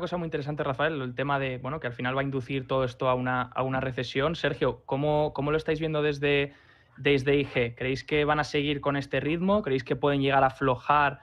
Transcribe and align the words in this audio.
cosa 0.00 0.16
muy 0.16 0.26
interesante, 0.26 0.62
Rafael, 0.62 1.00
el 1.00 1.14
tema 1.14 1.38
de, 1.38 1.58
bueno, 1.58 1.80
que 1.80 1.86
al 1.86 1.92
final 1.92 2.16
va 2.16 2.20
a 2.20 2.24
inducir 2.24 2.66
todo 2.66 2.84
esto 2.84 3.08
a 3.08 3.14
una, 3.14 3.42
a 3.42 3.62
una 3.62 3.80
recesión. 3.80 4.36
Sergio, 4.36 4.82
¿cómo, 4.86 5.32
¿cómo, 5.34 5.50
lo 5.50 5.56
estáis 5.56 5.80
viendo 5.80 6.02
desde, 6.02 6.52
desde 6.96 7.36
IG? 7.36 7.74
¿Creéis 7.76 8.04
que 8.04 8.24
van 8.24 8.40
a 8.40 8.44
seguir 8.44 8.80
con 8.80 8.96
este 8.96 9.20
ritmo? 9.20 9.62
¿Creéis 9.62 9.84
que 9.84 9.96
pueden 9.96 10.20
llegar 10.20 10.44
a 10.44 10.48
aflojar 10.48 11.20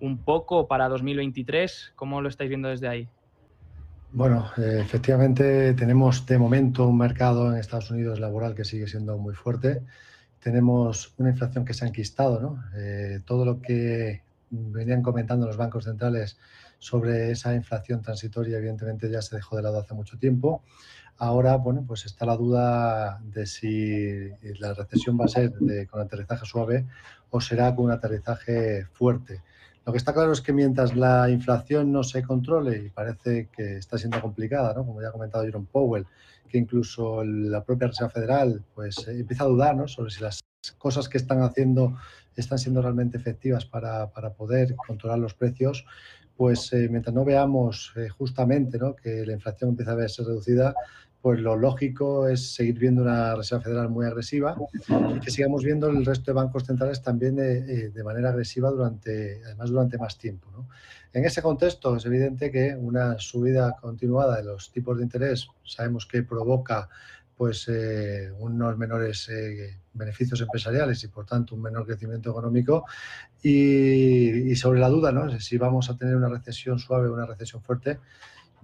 un 0.00 0.18
poco 0.18 0.68
para 0.68 0.88
2023? 0.88 1.92
¿Cómo 1.96 2.20
lo 2.20 2.28
estáis 2.28 2.48
viendo 2.48 2.68
desde 2.68 2.88
ahí? 2.88 3.08
Bueno, 4.12 4.50
eh, 4.58 4.78
efectivamente 4.80 5.74
tenemos 5.74 6.24
de 6.24 6.38
momento 6.38 6.86
un 6.86 6.98
mercado 6.98 7.52
en 7.52 7.58
Estados 7.58 7.90
Unidos 7.90 8.20
laboral 8.20 8.54
que 8.54 8.64
sigue 8.64 8.86
siendo 8.86 9.18
muy 9.18 9.34
fuerte. 9.34 9.82
Tenemos 10.38 11.14
una 11.18 11.30
inflación 11.30 11.64
que 11.64 11.74
se 11.74 11.84
ha 11.84 11.88
enquistado, 11.88 12.40
¿no? 12.40 12.62
Eh, 12.76 13.20
todo 13.24 13.44
lo 13.44 13.60
que 13.60 14.23
venían 14.72 15.02
comentando 15.02 15.46
los 15.46 15.56
bancos 15.56 15.84
centrales 15.84 16.38
sobre 16.78 17.30
esa 17.30 17.54
inflación 17.54 18.02
transitoria, 18.02 18.58
evidentemente 18.58 19.10
ya 19.10 19.22
se 19.22 19.36
dejó 19.36 19.56
de 19.56 19.62
lado 19.62 19.78
hace 19.78 19.94
mucho 19.94 20.18
tiempo. 20.18 20.62
Ahora, 21.16 21.56
bueno, 21.56 21.84
pues 21.86 22.06
está 22.06 22.26
la 22.26 22.36
duda 22.36 23.20
de 23.22 23.46
si 23.46 24.30
la 24.58 24.74
recesión 24.74 25.18
va 25.18 25.26
a 25.26 25.28
ser 25.28 25.52
con 25.88 26.00
aterrizaje 26.00 26.44
suave 26.44 26.86
o 27.30 27.40
será 27.40 27.74
con 27.74 27.86
un 27.86 27.92
aterrizaje 27.92 28.86
fuerte. 28.92 29.42
Lo 29.86 29.92
que 29.92 29.98
está 29.98 30.14
claro 30.14 30.32
es 30.32 30.40
que 30.40 30.52
mientras 30.52 30.96
la 30.96 31.28
inflación 31.28 31.92
no 31.92 32.02
se 32.02 32.22
controle, 32.22 32.78
y 32.78 32.88
parece 32.88 33.48
que 33.54 33.76
está 33.76 33.98
siendo 33.98 34.20
complicada, 34.20 34.72
¿no? 34.72 34.86
como 34.86 35.02
ya 35.02 35.08
ha 35.08 35.12
comentado 35.12 35.44
Jerome 35.44 35.66
Powell, 35.70 36.06
que 36.48 36.58
incluso 36.58 37.22
la 37.22 37.62
propia 37.62 37.88
Reserva 37.88 38.10
Federal 38.10 38.64
pues, 38.74 39.06
eh, 39.08 39.20
empieza 39.20 39.44
a 39.44 39.48
dudar 39.48 39.76
¿no? 39.76 39.86
sobre 39.86 40.10
si 40.10 40.22
las 40.22 40.40
cosas 40.72 41.08
que 41.08 41.18
están 41.18 41.42
haciendo 41.42 41.96
están 42.36 42.58
siendo 42.58 42.82
realmente 42.82 43.16
efectivas 43.16 43.64
para, 43.64 44.08
poder 44.36 44.74
controlar 44.76 45.18
los 45.18 45.34
precios, 45.34 45.84
pues 46.36 46.72
eh, 46.72 46.88
mientras 46.90 47.14
no 47.14 47.24
veamos 47.24 47.92
eh, 47.96 48.08
justamente 48.08 48.78
que 49.02 49.24
la 49.24 49.32
inflación 49.32 49.70
empieza 49.70 49.92
a 49.92 49.96
verse 49.96 50.24
reducida, 50.24 50.74
pues 51.22 51.40
lo 51.40 51.56
lógico 51.56 52.28
es 52.28 52.54
seguir 52.54 52.78
viendo 52.78 53.00
una 53.00 53.34
Reserva 53.34 53.64
Federal 53.64 53.88
muy 53.88 54.04
agresiva 54.04 54.58
y 55.16 55.20
que 55.20 55.30
sigamos 55.30 55.64
viendo 55.64 55.88
el 55.88 56.04
resto 56.04 56.30
de 56.30 56.34
bancos 56.34 56.64
centrales 56.64 57.00
también 57.00 57.36
de, 57.36 57.88
de 57.88 58.04
manera 58.04 58.28
agresiva 58.28 58.68
durante, 58.70 59.40
además 59.42 59.70
durante 59.70 59.96
más 59.96 60.18
tiempo. 60.18 60.50
¿no? 60.52 60.68
En 61.14 61.24
ese 61.24 61.40
contexto 61.40 61.96
es 61.96 62.04
evidente 62.04 62.50
que 62.50 62.76
una 62.76 63.18
subida 63.18 63.74
continuada 63.80 64.36
de 64.36 64.44
los 64.44 64.70
tipos 64.70 64.98
de 64.98 65.04
interés 65.04 65.48
sabemos 65.64 66.04
que 66.04 66.24
provoca 66.24 66.90
pues 67.36 67.66
eh, 67.68 68.30
unos 68.38 68.76
menores 68.76 69.28
eh, 69.28 69.78
beneficios 69.92 70.40
empresariales 70.40 71.02
y 71.04 71.08
por 71.08 71.26
tanto 71.26 71.54
un 71.54 71.62
menor 71.62 71.86
crecimiento 71.86 72.30
económico 72.30 72.84
y, 73.42 74.54
sobre 74.56 74.80
la 74.80 74.88
duda 74.88 75.12
¿no? 75.12 75.38
si 75.40 75.58
vamos 75.58 75.90
a 75.90 75.96
tener 75.96 76.16
una 76.16 76.28
recesión 76.28 76.78
suave 76.78 77.08
o 77.08 77.12
una 77.12 77.26
recesión 77.26 77.62
fuerte 77.62 77.98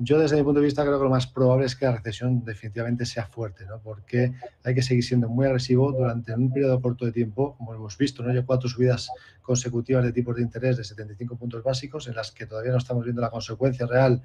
yo 0.03 0.19
desde 0.19 0.37
mi 0.37 0.43
punto 0.43 0.61
de 0.61 0.65
vista 0.65 0.83
creo 0.83 0.97
que 0.97 1.05
lo 1.05 1.11
más 1.11 1.27
probable 1.27 1.67
es 1.67 1.77
que 1.77 1.85
la 1.85 1.93
recesión 1.93 2.43
definitivamente 2.43 3.05
sea 3.05 3.27
fuerte, 3.27 3.67
¿no? 3.67 3.81
porque 3.81 4.33
hay 4.65 4.75
que 4.75 4.81
seguir 4.81 5.05
siendo 5.05 5.29
muy 5.29 5.45
agresivo 5.45 5.93
durante 5.93 6.33
un 6.33 6.51
periodo 6.51 6.81
corto 6.81 7.05
de 7.05 7.13
tiempo, 7.13 7.55
como 7.59 7.75
hemos 7.75 7.99
visto, 7.99 8.23
¿no? 8.23 8.33
ya 8.33 8.43
cuatro 8.43 8.67
subidas 8.67 9.11
consecutivas 9.43 10.03
de 10.03 10.13
tipos 10.13 10.37
de 10.37 10.43
interés 10.43 10.79
de 10.79 10.85
75 10.85 11.37
puntos 11.37 11.63
básicos, 11.63 12.09
en 12.09 12.15
las 12.15 12.33
que 12.33 12.47
todavía 12.47 12.73
no 12.73 12.79
estamos 12.79 13.05
viendo 13.05 13.21
la 13.21 13.29
consecuencia 13.29 13.87
real 13.87 14.23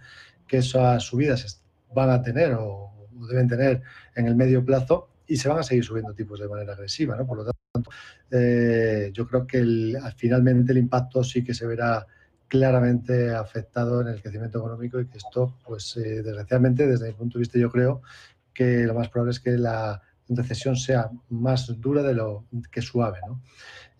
que 0.48 0.60
esas 0.60 1.04
subidas 1.04 1.62
van 1.94 2.10
a 2.10 2.22
tener 2.22 2.54
o, 2.54 2.95
deben 3.30 3.48
tener 3.48 3.82
en 4.16 4.28
el 4.28 4.36
medio 4.36 4.64
plazo 4.64 5.10
y 5.28 5.38
se 5.38 5.50
van 5.50 5.60
a 5.60 5.64
seguir 5.64 5.84
subiendo 5.84 6.14
tipos 6.14 6.40
de 6.40 6.48
manera 6.48 6.74
agresiva. 6.74 7.16
¿no? 7.16 7.26
Por 7.26 7.38
lo 7.38 7.46
tanto, 7.46 7.90
eh, 8.32 9.10
yo 9.14 9.28
creo 9.28 9.48
que 9.48 9.60
el, 9.60 9.98
finalmente 10.18 10.72
el 10.72 10.78
impacto 10.78 11.24
sí 11.24 11.44
que 11.44 11.54
se 11.54 11.66
verá 11.66 12.06
claramente 12.48 13.32
afectado 13.32 14.02
en 14.02 14.08
el 14.08 14.22
crecimiento 14.22 14.60
económico 14.60 15.00
y 15.00 15.08
que 15.08 15.18
esto, 15.18 15.58
pues 15.66 15.98
eh, 15.98 16.22
desgraciadamente, 16.22 16.88
desde 16.88 17.08
mi 17.08 17.14
punto 17.14 17.38
de 17.38 17.42
vista, 17.42 17.58
yo 17.58 17.72
creo 17.72 18.02
que 18.54 18.84
lo 18.84 18.94
más 18.94 19.10
probable 19.10 19.32
es 19.32 19.40
que 19.40 19.58
la 19.58 20.02
recesión 20.30 20.76
sea 20.76 21.10
más 21.30 21.68
dura 21.82 22.04
de 22.04 22.14
lo 22.14 22.46
que 22.72 22.82
suave. 22.82 23.20
¿no? 23.28 23.42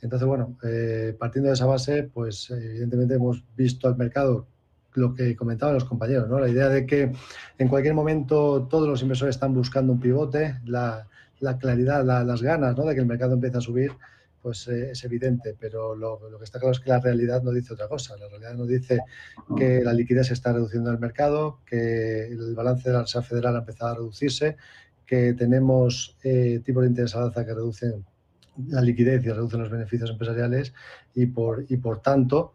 Entonces, 0.02 0.28
bueno, 0.28 0.58
eh, 0.64 1.16
partiendo 1.20 1.50
de 1.50 1.56
esa 1.56 1.66
base, 1.66 2.04
pues 2.04 2.50
evidentemente 2.52 3.16
hemos 3.16 3.44
visto 3.56 3.88
al 3.88 3.98
mercado 3.98 4.48
lo 4.96 5.14
que 5.14 5.36
comentaban 5.36 5.76
los 5.76 5.86
compañeros, 5.86 6.30
¿no? 6.30 6.40
la 6.40 6.50
idea 6.50 6.70
de 6.70 6.86
que 6.86 7.12
en 7.58 7.68
cualquier 7.68 7.94
momento 7.94 8.68
todos 8.70 8.88
los 8.88 9.02
inversores 9.02 9.36
están 9.36 9.54
buscando 9.54 9.94
un 9.94 10.00
pivote, 10.00 10.60
la, 10.66 11.08
la 11.40 11.58
claridad, 11.58 12.04
la, 12.04 12.24
las 12.24 12.42
ganas 12.42 12.78
¿no? 12.78 12.86
de 12.86 12.96
que 12.96 13.02
el 13.02 13.08
mercado 13.08 13.34
empiece 13.34 13.58
a 13.58 13.62
subir, 13.62 13.92
pues 14.42 14.68
eh, 14.68 14.92
es 14.92 15.04
evidente, 15.04 15.56
pero 15.60 15.96
lo, 15.96 16.20
lo, 16.30 16.38
que 16.38 16.44
está 16.44 16.60
claro 16.60 16.74
es 16.74 16.80
que 16.80 16.92
la 16.92 17.00
realidad 17.00 17.42
no 17.42 17.52
dice 17.52 17.74
otra 17.74 17.88
cosa. 17.88 18.16
La 18.16 18.28
realidad 18.28 18.54
no 18.54 18.68
dice 18.68 19.00
que 19.58 19.82
la 19.84 19.92
liquidez 19.92 20.28
se 20.28 20.34
está 20.34 20.54
reduciendo 20.54 20.90
en 20.92 20.98
el 20.98 21.02
mercado, 21.02 21.62
que 21.66 22.28
el 22.28 22.54
balance 22.54 22.88
de 22.88 22.94
la 22.94 23.02
Reserva 23.02 23.26
Federal 23.26 23.56
ha 23.56 23.60
empezado 23.60 23.92
a 23.92 23.96
reducirse, 23.96 24.58
que 25.04 25.34
tenemos 25.34 26.16
eh, 26.24 26.62
tipos 26.64 26.84
de 26.84 26.90
interés 26.90 27.16
al 27.16 27.24
alza 27.24 27.44
que 27.44 27.56
reducen 27.56 28.06
la 28.68 28.82
liquidez 28.82 29.26
y 29.26 29.30
reducen 29.30 29.62
los 29.62 29.70
beneficios 29.70 30.10
empresariales 30.10 30.74
y 31.14 31.26
por, 31.28 31.66
y 31.70 31.78
por 31.78 32.02
tanto, 32.02 32.54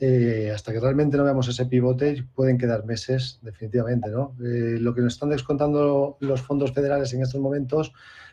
eh, 0.00 0.52
hasta 0.54 0.72
que 0.72 0.80
realmente 0.80 1.16
no 1.16 1.24
veamos 1.24 1.48
ese 1.48 1.66
pivote, 1.66 2.24
pueden 2.34 2.58
quedar 2.58 2.84
meses, 2.84 3.38
definitivamente. 3.42 4.10
¿no? 4.10 4.34
Eh, 4.44 4.78
lo 4.80 4.94
que 4.94 5.00
nos 5.00 5.14
están 5.14 5.30
descontando 5.30 6.16
los 6.20 6.42
fondos 6.42 6.72
federales 6.72 7.12
en 7.14 7.22
estos 7.22 7.40
momentos, 7.40 7.92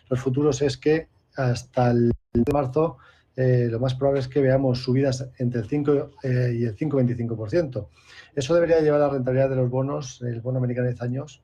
los 0.09 0.19
futuros, 0.19 0.61
es 0.61 0.77
que 0.77 1.07
hasta 1.35 1.91
el 1.91 2.11
de 2.33 2.53
marzo, 2.53 2.97
eh, 3.35 3.67
lo 3.69 3.79
más 3.79 3.95
probable 3.95 4.21
es 4.21 4.27
que 4.27 4.41
veamos 4.41 4.79
subidas 4.79 5.27
entre 5.37 5.61
el 5.61 5.67
5 5.67 6.11
eh, 6.23 6.55
y 6.57 6.63
el 6.63 6.75
5,25%. 6.75 7.87
Eso 8.33 8.53
debería 8.53 8.79
llevar 8.79 9.01
la 9.01 9.09
rentabilidad 9.09 9.49
de 9.49 9.57
los 9.57 9.69
bonos, 9.69 10.21
el 10.21 10.39
bono 10.41 10.59
americano 10.59 10.85
de 10.85 10.93
10 10.93 11.01
años, 11.01 11.41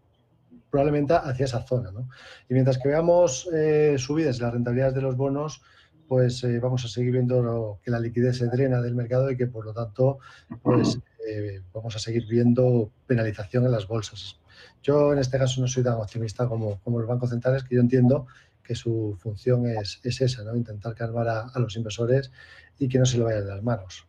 probablemente 0.72 1.14
hacia 1.14 1.46
esa 1.46 1.62
zona. 1.64 1.92
¿no? 1.92 2.10
Y 2.50 2.54
mientras 2.54 2.80
que 2.80 2.88
veamos 2.88 3.48
eh, 3.54 3.96
subidas 4.00 4.38
en 4.38 4.44
las 4.44 4.54
rentabilidades 4.54 4.96
de 4.96 5.02
los 5.02 5.18
bonos, 5.18 5.62
pues 6.08 6.44
eh, 6.44 6.60
vamos 6.60 6.84
a 6.84 6.88
seguir 6.88 7.12
viendo 7.12 7.42
lo, 7.42 7.80
que 7.84 7.92
la 7.92 8.00
liquidez 8.00 8.38
se 8.38 8.48
drena 8.48 8.82
del 8.82 8.96
mercado 8.96 9.30
y 9.30 9.38
que 9.38 9.48
por 9.48 9.66
lo 9.66 9.74
tanto 9.74 10.20
pues, 10.62 11.00
eh, 11.28 11.62
vamos 11.74 11.96
a 11.96 12.00
seguir 12.00 12.26
viendo 12.28 12.92
penalización 13.06 13.66
en 13.66 13.72
las 13.72 13.88
bolsas. 13.88 14.40
Yo 14.82 15.14
en 15.14 15.20
este 15.20 15.38
caso 15.38 15.62
no 15.62 15.68
soy 15.68 15.84
tan 15.84 15.94
optimista 15.94 16.48
como, 16.48 16.80
como 16.82 17.00
los 17.00 17.08
bancos 17.08 17.30
centrales, 17.30 17.64
que 17.64 17.76
yo 17.76 17.82
entiendo 17.82 18.28
que 18.64 18.76
su 18.76 19.16
función 19.20 19.66
es, 19.68 20.00
es 20.04 20.22
esa, 20.22 20.44
¿no? 20.44 20.56
intentar 20.56 20.96
calmar 20.96 21.28
a, 21.28 21.48
a, 21.48 21.60
los 21.60 21.76
inversores 21.76 22.32
y 22.80 22.88
que 22.88 23.00
no 23.00 23.06
se 23.06 23.18
le 23.18 23.24
vayan 23.24 23.46
de 23.46 23.52
las 23.52 23.64
manos. 23.64 24.06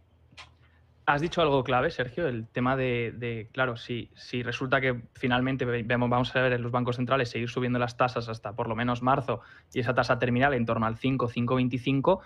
Has 1.04 1.20
dicho 1.20 1.42
algo 1.42 1.64
clave, 1.64 1.90
Sergio, 1.90 2.28
el 2.28 2.46
tema 2.46 2.76
de, 2.76 3.12
de 3.16 3.48
claro, 3.52 3.76
si, 3.76 4.10
si, 4.14 4.42
resulta 4.42 4.80
que 4.80 5.02
finalmente 5.14 5.64
vemos, 5.64 6.08
vamos 6.08 6.34
a 6.36 6.40
ver 6.40 6.52
en 6.52 6.62
los 6.62 6.70
bancos 6.70 6.96
centrales 6.96 7.28
seguir 7.28 7.48
subiendo 7.48 7.80
las 7.80 7.96
tasas 7.96 8.28
hasta 8.28 8.52
por 8.52 8.68
lo 8.68 8.76
menos 8.76 9.02
marzo 9.02 9.40
y 9.74 9.80
esa 9.80 9.94
tasa 9.94 10.20
terminal 10.20 10.54
en 10.54 10.64
torno 10.64 10.86
al 10.86 10.96
5, 10.96 11.28
5,25, 11.28 12.20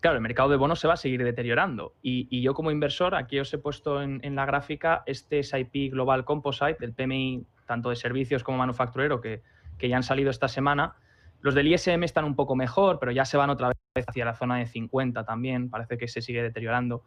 claro, 0.00 0.16
el 0.16 0.22
mercado 0.22 0.48
de 0.48 0.56
bonos 0.56 0.80
se 0.80 0.88
va 0.88 0.94
a 0.94 0.96
seguir 0.96 1.22
deteriorando. 1.24 1.92
Y, 2.00 2.26
y 2.30 2.40
yo 2.40 2.54
como 2.54 2.70
inversor, 2.70 3.14
aquí 3.14 3.38
os 3.38 3.52
he 3.52 3.58
puesto 3.58 4.00
en, 4.02 4.20
en, 4.22 4.34
la 4.34 4.46
gráfica 4.46 5.02
este 5.04 5.42
SIP 5.42 5.92
Global 5.92 6.24
Composite, 6.24 6.78
el 6.80 6.94
PMI 6.94 7.44
tanto 7.66 7.90
de 7.90 7.96
servicios 7.96 8.42
como 8.42 8.56
manufacturero, 8.56 9.20
que, 9.20 9.42
que 9.76 9.90
ya 9.90 9.96
han 9.96 10.02
salido 10.02 10.30
esta 10.30 10.48
semana, 10.48 10.96
los 11.42 11.54
del 11.54 11.68
ISM 11.68 12.02
están 12.02 12.24
un 12.24 12.34
poco 12.34 12.56
mejor, 12.56 12.98
pero 12.98 13.12
ya 13.12 13.24
se 13.24 13.36
van 13.36 13.50
otra 13.50 13.68
vez 13.94 14.04
hacia 14.08 14.24
la 14.24 14.34
zona 14.34 14.56
de 14.56 14.66
50 14.66 15.24
también, 15.24 15.70
parece 15.70 15.98
que 15.98 16.08
se 16.08 16.22
sigue 16.22 16.42
deteriorando. 16.42 17.04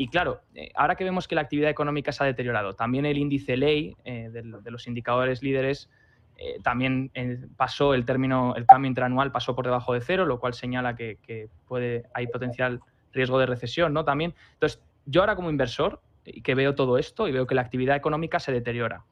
Y 0.00 0.06
claro, 0.06 0.42
eh, 0.54 0.70
ahora 0.76 0.94
que 0.94 1.02
vemos 1.02 1.26
que 1.26 1.34
la 1.34 1.40
actividad 1.40 1.68
económica 1.68 2.12
se 2.12 2.22
ha 2.22 2.26
deteriorado, 2.26 2.74
también 2.74 3.04
el 3.04 3.18
índice 3.18 3.56
ley 3.56 3.96
eh, 4.04 4.30
de, 4.30 4.70
los 4.70 4.86
indicadores 4.86 5.42
líderes 5.42 5.90
eh, 6.36 6.60
también 6.62 7.10
pasó 7.56 7.94
el 7.94 8.04
término, 8.04 8.54
el 8.54 8.64
cambio 8.64 8.88
interanual 8.88 9.32
pasó 9.32 9.56
por 9.56 9.64
debajo 9.64 9.94
de 9.94 10.00
cero, 10.00 10.24
lo 10.24 10.38
cual 10.38 10.54
señala 10.54 10.94
que, 10.94 11.18
que, 11.20 11.48
puede, 11.66 12.04
hay 12.14 12.28
potencial 12.28 12.78
riesgo 13.12 13.40
de 13.40 13.46
recesión, 13.46 13.92
¿no? 13.92 14.04
También. 14.04 14.34
Entonces, 14.52 14.80
yo 15.04 15.22
ahora 15.22 15.34
como 15.34 15.50
inversor, 15.50 16.00
y 16.24 16.42
que 16.42 16.54
veo 16.54 16.76
todo 16.76 16.96
esto 16.96 17.26
y 17.26 17.32
veo 17.32 17.48
que 17.48 17.56
la 17.56 17.62
actividad 17.62 17.96
económica 17.96 18.38
se 18.38 18.52
deteriora, 18.52 19.02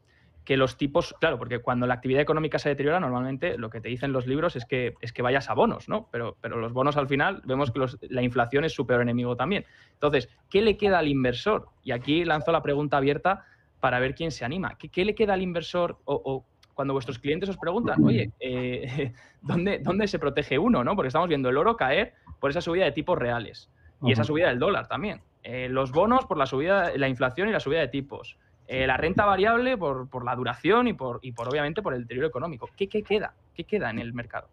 que 0.47 0.57
los 0.57 0.77
tipos, 0.77 1.13
claro, 1.21 1.39
porque 1.39 1.59
cuando 1.59 1.87
la 1.87 1.95
actividad 1.95 2.23
económica 2.23 2.61
se 2.61 2.69
deteriora, 2.69 3.01
normalmente 3.01 3.59
lo 3.59 3.69
que 3.69 3.81
te 3.81 3.89
dicen 3.89 4.13
los 4.13 4.29
libros 4.29 4.55
es 4.55 4.65
que, 4.65 4.95
es 5.01 5.13
que 5.13 5.21
vayas 5.21 5.51
a 5.51 5.55
bonos, 5.55 5.89
¿no? 5.89 6.09
Pero, 6.13 6.37
pero 6.41 6.57
los 6.57 6.73
bonos 6.73 6.97
al 6.97 7.09
final 7.09 7.43
vemos 7.45 7.73
que 7.73 7.81
los, 7.81 7.99
la 8.09 8.23
inflación 8.23 8.65
es 8.65 8.73
su 8.73 8.87
peor 8.87 9.03
enemigo 9.03 9.37
también. 9.37 9.67
Entonces, 9.95 10.31
¿qué 10.49 10.63
le 10.63 10.77
queda 10.77 11.01
al 11.01 11.09
inversor? 11.09 11.67
Y 11.83 11.91
aquí 11.91 12.25
lanzo 12.25 12.53
la 12.53 12.63
pregunta 12.63 12.97
abierta 12.97 13.45
para 13.81 13.99
ver 13.99 14.15
quién 14.15 14.31
se 14.31 14.45
anima. 14.45 14.79
¿Qué, 14.79 14.89
qué 14.89 15.05
le 15.05 15.17
queda 15.17 15.35
al 15.35 15.43
inversor 15.43 15.99
o, 16.05 16.15
o, 16.25 16.47
cuando 16.75 16.95
vuestros 16.95 17.19
clientes 17.19 17.49
os 17.49 17.57
preguntan, 17.57 18.05
oye, 18.05 18.31
eh, 18.39 19.13
¿dónde, 19.43 19.81
¿dónde 19.81 20.07
se 20.07 20.21
protege 20.21 20.61
uno? 20.61 20.85
¿no? 20.85 20.95
Porque 20.95 21.09
estamos 21.09 21.29
viendo 21.29 21.49
el 21.49 21.57
oro 21.57 21.77
caer 21.77 22.15
por 22.39 22.51
esa 22.51 22.61
subida 22.61 22.85
de 22.85 22.93
tipos 22.93 23.19
reales 23.19 23.69
y 24.01 24.13
esa 24.13 24.23
subida 24.23 24.49
del 24.49 24.61
dólar 24.61 24.87
también. 24.87 25.23
Eh, 25.43 25.69
los 25.69 25.91
bonos 25.91 26.25
por 26.27 26.39
la 26.39 26.47
subida, 26.47 26.97
la 26.97 27.09
inflación 27.09 27.49
y 27.49 27.53
la 27.53 27.61
subida 27.61 27.81
de 27.81 27.89
tipos 27.89 28.39
eh, 28.69 28.87
la 28.87 28.97
renta 28.97 29.25
variable 29.25 29.77
por, 29.77 30.09
por, 30.09 30.25
la 30.25 30.35
duración 30.35 30.89
y 30.89 30.93
por, 30.93 31.21
y 31.23 31.33
por 31.33 31.49
obviamente 31.49 31.83
por 31.83 31.95
el 31.95 32.03
deterioro 32.03 32.29
económico. 32.29 32.69
¿Qué, 32.77 32.89
qué 32.89 33.03
queda? 33.03 33.35
¿Qué 33.55 33.65
queda 33.65 33.91
en 33.91 33.99
el 33.99 34.13
mercado? 34.13 34.49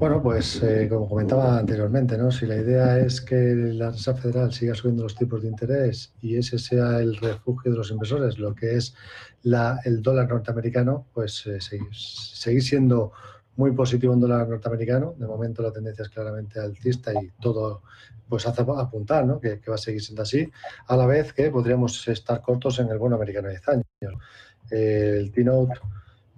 Bueno, 0.00 0.22
pues 0.22 0.62
eh, 0.62 0.88
como 0.88 1.06
comentaba 1.06 1.58
anteriormente, 1.58 2.16
¿no? 2.16 2.30
si 2.30 2.46
la 2.46 2.56
idea 2.56 2.98
es 2.98 3.20
que 3.20 3.36
la 3.36 3.90
Reserva 3.90 4.18
Federal 4.18 4.50
siga 4.50 4.74
subiendo 4.74 5.02
los 5.02 5.14
tipos 5.14 5.42
de 5.42 5.48
interés 5.48 6.14
y 6.22 6.36
ese 6.36 6.58
sea 6.58 7.00
el 7.00 7.16
refugio 7.16 7.70
de 7.70 7.76
los 7.76 7.90
inversores, 7.90 8.38
lo 8.38 8.54
que 8.54 8.76
es 8.76 8.94
la, 9.42 9.78
el 9.84 10.00
dólar 10.00 10.30
norteamericano, 10.30 11.06
pues 11.12 11.46
eh, 11.46 11.60
seguir, 11.60 12.62
siendo 12.62 13.12
muy 13.60 13.72
positivo 13.72 14.14
en 14.14 14.20
dólar 14.20 14.48
norteamericano. 14.48 15.14
De 15.18 15.26
momento 15.26 15.62
la 15.62 15.70
tendencia 15.70 16.02
es 16.02 16.08
claramente 16.08 16.58
alcista 16.58 17.12
y 17.12 17.30
todo 17.40 17.82
pues 18.26 18.46
hace 18.46 18.62
apuntar 18.62 19.26
¿no? 19.26 19.38
que, 19.38 19.60
va 19.68 19.74
a 19.74 19.78
seguir 19.78 20.02
siendo 20.02 20.22
así, 20.22 20.48
a 20.86 20.96
la 20.96 21.04
vez 21.04 21.32
que 21.32 21.50
podríamos 21.50 22.06
estar 22.08 22.40
cortos 22.40 22.78
en 22.78 22.88
el 22.88 22.98
bono 22.98 23.16
americano 23.16 23.48
de 23.48 23.54
10 23.54 23.68
años. 23.68 23.86
el 24.70 25.30
T-Note 25.32 25.74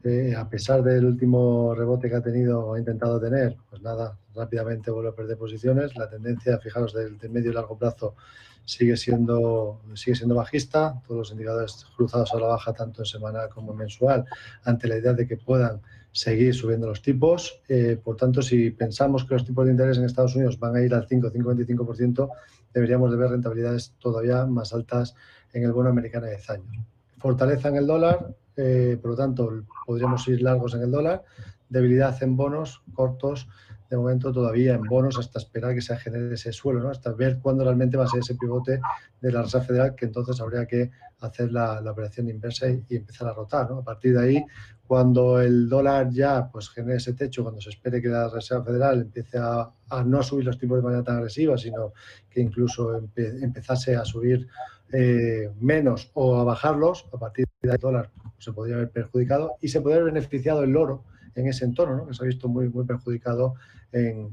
eh, 0.04 0.34
a 0.36 0.48
pesar 0.48 0.82
del 0.82 1.04
último 1.04 1.74
rebote 1.76 2.08
que 2.10 2.16
ha 2.16 2.20
tenido 2.20 2.66
o 2.66 2.74
ha 2.74 2.78
intentado 2.78 3.20
tener, 3.20 3.56
pues 3.70 3.82
nada, 3.82 4.18
rápidamente 4.34 4.90
vuelve 4.90 5.10
a 5.10 5.14
perder 5.14 5.38
posiciones. 5.38 5.94
La 5.96 6.10
tendencia, 6.10 6.58
fijaros, 6.58 6.92
del, 6.92 7.18
medio 7.30 7.52
y 7.52 7.54
largo 7.54 7.78
plazo 7.78 8.16
sigue 8.64 8.96
siendo, 8.96 9.80
sigue 9.94 10.16
siendo 10.16 10.34
bajista. 10.34 11.00
Todos 11.06 11.18
los 11.18 11.30
indicadores 11.30 11.86
cruzados 11.96 12.34
a 12.34 12.40
la 12.40 12.48
baja, 12.48 12.72
tanto 12.72 13.02
en 13.02 13.06
semanal 13.06 13.48
como 13.50 13.72
en 13.72 13.78
mensual, 13.78 14.24
ante 14.64 14.88
la 14.88 14.98
idea 14.98 15.12
de 15.12 15.28
que 15.28 15.36
puedan 15.36 15.80
seguir 16.12 16.54
subiendo 16.54 16.86
los 16.86 17.02
tipos. 17.02 17.62
Eh, 17.68 17.98
por 18.02 18.16
tanto, 18.16 18.42
si 18.42 18.70
pensamos 18.70 19.24
que 19.24 19.34
los 19.34 19.44
tipos 19.44 19.64
de 19.64 19.72
interés 19.72 19.98
en 19.98 20.04
Estados 20.04 20.36
Unidos 20.36 20.58
van 20.58 20.76
a 20.76 20.82
ir 20.82 20.94
al 20.94 21.08
5-5,25%, 21.08 22.28
deberíamos 22.72 23.10
de 23.10 23.16
ver 23.16 23.30
rentabilidades 23.30 23.94
todavía 23.98 24.46
más 24.46 24.72
altas 24.72 25.14
en 25.52 25.64
el 25.64 25.72
bono 25.72 25.88
americano 25.88 26.26
de 26.26 26.32
10 26.32 26.50
años. 26.50 26.78
Fortaleza 27.18 27.68
en 27.68 27.76
el 27.76 27.86
dólar, 27.86 28.34
eh, 28.56 28.98
por 29.00 29.12
lo 29.12 29.16
tanto, 29.16 29.64
podríamos 29.86 30.26
ir 30.28 30.42
largos 30.42 30.74
en 30.74 30.82
el 30.82 30.90
dólar. 30.90 31.24
Debilidad 31.68 32.22
en 32.22 32.36
bonos 32.36 32.82
cortos, 32.92 33.48
de 33.96 33.98
momento 33.98 34.32
todavía 34.32 34.74
en 34.74 34.82
bonos 34.84 35.18
hasta 35.18 35.38
esperar 35.38 35.74
que 35.74 35.82
se 35.82 35.96
genere 35.96 36.34
ese 36.34 36.52
suelo, 36.52 36.80
¿no? 36.80 36.88
hasta 36.88 37.12
ver 37.12 37.38
cuándo 37.38 37.62
realmente 37.62 37.96
va 37.96 38.04
a 38.04 38.08
ser 38.08 38.20
ese 38.20 38.34
pivote 38.36 38.80
de 39.20 39.32
la 39.32 39.42
Reserva 39.42 39.66
Federal, 39.66 39.94
que 39.94 40.06
entonces 40.06 40.40
habría 40.40 40.66
que 40.66 40.90
hacer 41.20 41.52
la, 41.52 41.78
operación 41.90 42.30
inversa 42.30 42.70
y, 42.70 42.84
empezar 42.96 43.28
a 43.28 43.34
rotar. 43.34 43.70
¿no? 43.70 43.78
A 43.78 43.84
partir 43.84 44.14
de 44.14 44.24
ahí, 44.24 44.44
cuando 44.86 45.40
el 45.40 45.68
dólar 45.68 46.10
ya 46.10 46.48
pues, 46.50 46.70
genere 46.70 46.96
ese 46.96 47.12
techo, 47.12 47.42
cuando 47.42 47.60
se 47.60 47.70
espere 47.70 48.00
que 48.00 48.08
la 48.08 48.28
Reserva 48.30 48.64
Federal 48.64 49.02
empiece 49.02 49.38
a, 49.38 49.70
no 50.06 50.22
subir 50.22 50.46
los 50.46 50.58
tipos 50.58 50.78
de 50.78 50.84
manera 50.84 51.04
tan 51.04 51.16
agresiva, 51.16 51.58
sino 51.58 51.92
que 52.30 52.40
incluso 52.40 52.96
empezase 53.14 53.94
a 53.94 54.06
subir 54.06 54.48
eh, 54.90 55.50
menos 55.60 56.10
o 56.14 56.40
a 56.40 56.44
bajarlos, 56.44 57.06
a 57.12 57.18
partir 57.18 57.46
del 57.60 57.76
dólar 57.76 58.10
se 58.42 58.52
podría 58.52 58.74
haber 58.76 58.90
perjudicado 58.90 59.56
y 59.60 59.68
se 59.68 59.80
podría 59.80 60.00
haber 60.00 60.12
beneficiado 60.12 60.64
el 60.64 60.76
oro 60.76 61.04
en 61.34 61.46
ese 61.46 61.64
entorno, 61.64 62.06
que 62.06 62.14
se 62.14 62.22
ha 62.22 62.26
visto 62.26 62.48
muy, 62.48 62.68
muy 62.68 62.84
perjudicado 62.84 63.54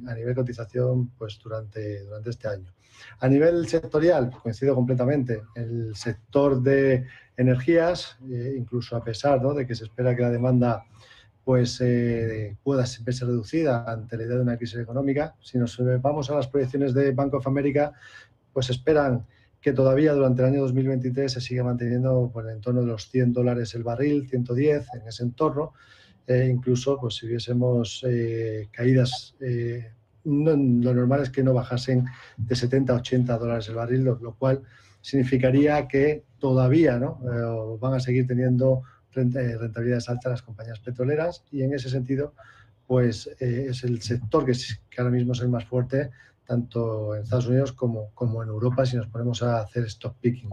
a 0.07 0.13
nivel 0.15 0.35
cotización 0.35 1.09
pues, 1.17 1.37
durante, 1.43 2.03
durante 2.03 2.29
este 2.29 2.47
año. 2.47 2.73
A 3.19 3.27
nivel 3.27 3.67
sectorial, 3.67 4.31
coincido 4.31 4.73
completamente, 4.73 5.43
el 5.55 5.95
sector 5.95 6.61
de 6.61 7.05
energías, 7.37 8.17
eh, 8.29 8.55
incluso 8.57 8.95
a 8.95 9.03
pesar 9.03 9.41
de 9.41 9.67
que 9.67 9.75
se 9.75 9.85
espera 9.85 10.15
que 10.15 10.21
la 10.21 10.31
demanda 10.31 10.85
pues, 11.43 11.79
eh, 11.81 12.57
pueda 12.63 12.85
verse 13.01 13.25
reducida 13.25 13.85
ante 13.85 14.17
la 14.17 14.23
idea 14.23 14.35
de 14.35 14.41
una 14.41 14.57
crisis 14.57 14.79
económica, 14.79 15.35
si 15.41 15.57
nos 15.57 15.77
vamos 16.01 16.29
a 16.29 16.35
las 16.35 16.47
proyecciones 16.47 16.93
de 16.93 17.11
Bank 17.11 17.33
of 17.33 17.47
America, 17.47 17.93
pues 18.53 18.69
esperan 18.69 19.25
que 19.61 19.73
todavía 19.73 20.13
durante 20.13 20.41
el 20.41 20.49
año 20.49 20.61
2023 20.61 21.31
se 21.31 21.41
sigue 21.41 21.63
manteniendo 21.63 22.29
por 22.31 22.45
el 22.45 22.55
entorno 22.55 22.81
de 22.81 22.87
los 22.87 23.09
100 23.09 23.33
dólares 23.33 23.75
el 23.75 23.83
barril, 23.83 24.27
110 24.29 24.87
en 24.95 25.07
ese 25.07 25.23
entorno. 25.23 25.73
E 26.25 26.47
incluso 26.47 26.97
pues, 26.99 27.15
si 27.15 27.25
hubiésemos 27.25 28.05
eh, 28.07 28.69
caídas, 28.71 29.35
eh, 29.41 29.91
lo 30.23 30.55
normal 30.55 31.23
es 31.23 31.29
que 31.29 31.43
no 31.43 31.53
bajasen 31.53 32.05
de 32.37 32.55
70 32.55 32.93
a 32.93 32.97
80 32.97 33.37
dólares 33.37 33.67
el 33.67 33.75
barril, 33.75 34.03
lo, 34.03 34.35
cual 34.35 34.61
significaría 35.01 35.87
que 35.87 36.23
todavía 36.39 36.99
¿no? 36.99 37.19
Eh, 37.23 37.77
van 37.79 37.95
a 37.95 37.99
seguir 37.99 38.27
teniendo 38.27 38.83
rentabilidades 39.11 40.07
altas 40.07 40.31
las 40.31 40.41
compañías 40.43 40.79
petroleras 40.79 41.43
y 41.51 41.63
en 41.63 41.73
ese 41.73 41.89
sentido 41.89 42.35
pues 42.85 43.29
es 43.39 43.83
el 43.83 44.01
sector 44.01 44.45
que, 44.45 44.53
que 44.89 45.01
ahora 45.01 45.11
mismo 45.11 45.33
es 45.33 45.41
el 45.41 45.49
más 45.49 45.65
fuerte 45.65 46.11
tanto 46.49 47.15
en 47.15 47.21
Estados 47.21 47.45
Unidos 47.45 47.73
como, 47.73 48.11
como 48.15 48.41
en 48.41 48.49
Europa, 48.49 48.83
si 48.83 48.97
nos 48.97 49.05
ponemos 49.07 49.43
a 49.43 49.61
hacer 49.61 49.83
stock 49.85 50.15
picking. 50.19 50.49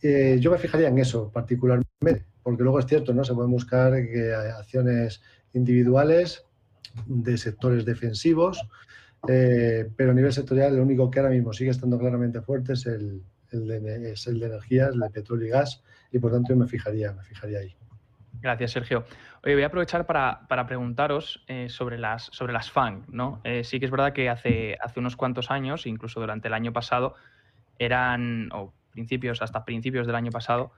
Eh, 0.00 0.38
yo 0.40 0.50
me 0.50 0.56
fijaría 0.56 0.88
en 0.88 0.98
eso 0.98 1.30
particularmente, 1.30 2.24
porque 2.42 2.62
luego 2.62 2.78
es 2.78 2.86
cierto, 2.86 3.12
¿no? 3.12 3.22
Se 3.22 3.34
pueden 3.34 3.50
buscar 3.50 3.92
acciones 4.58 5.20
individuales 5.52 6.46
de 7.04 7.36
sectores 7.36 7.84
defensivos, 7.84 8.66
eh, 9.28 9.90
pero 9.94 10.12
a 10.12 10.14
nivel 10.14 10.32
sectorial 10.32 10.74
lo 10.74 10.82
único 10.82 11.10
que 11.10 11.20
ahora 11.20 11.32
mismo 11.32 11.52
sigue 11.52 11.70
estando 11.70 11.98
claramente 11.98 12.40
fuerte 12.40 12.72
es 12.72 12.86
el, 12.86 13.22
el 13.50 13.66
de, 13.66 14.12
es 14.12 14.26
el 14.26 14.40
de 14.40 14.46
energías, 14.46 14.94
el 14.94 15.00
de 15.00 15.10
petróleo 15.10 15.48
y 15.48 15.50
gas, 15.50 15.82
y 16.10 16.18
por 16.18 16.32
tanto 16.32 16.54
yo 16.54 16.56
me 16.56 16.66
fijaría, 16.66 17.12
me 17.12 17.22
fijaría 17.24 17.58
ahí. 17.58 17.76
Gracias, 18.40 18.72
Sergio. 18.72 19.04
Oye, 19.44 19.54
voy 19.54 19.62
a 19.62 19.66
aprovechar 19.66 20.06
para, 20.06 20.66
preguntaros 20.66 21.44
eh, 21.46 21.68
sobre, 21.68 21.98
las, 21.98 22.24
sobre 22.32 22.52
las 22.52 22.70
FANG. 22.70 23.04
¿no? 23.08 23.40
Eh, 23.44 23.64
sí 23.64 23.78
que 23.78 23.86
es 23.86 23.90
verdad 23.90 24.12
que 24.12 24.30
hace, 24.30 24.76
hace 24.80 25.00
unos 25.00 25.16
cuantos 25.16 25.50
años, 25.50 25.86
incluso 25.86 26.20
durante 26.20 26.48
el 26.48 26.54
año 26.54 26.72
pasado, 26.72 27.14
eran, 27.78 28.50
o 28.52 28.72
principios, 28.92 29.42
hasta 29.42 29.64
principios 29.64 30.06
del 30.06 30.16
año 30.16 30.30
pasado, 30.30 30.72